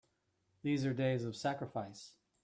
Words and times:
These 0.63 0.83
are 0.87 0.95
days 0.95 1.25
of 1.25 1.35
sacrifice! 1.35 2.15